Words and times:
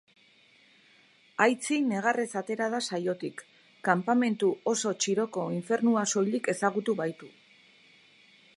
Aitzi 1.43 1.75
negarrez 1.89 2.25
atera 2.41 2.69
da 2.75 2.79
saiotik, 2.93 3.45
kanpamentu 3.89 4.49
oso 4.73 4.95
txiroko 5.05 5.47
infernua 5.59 6.07
soilik 6.15 6.53
ezagutu 6.55 6.97
baitu. 7.03 7.31